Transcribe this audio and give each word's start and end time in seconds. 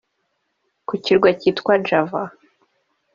ku 0.87 0.93
kirwa 1.03 1.29
cyitwa 1.39 1.73
Java 1.87 2.23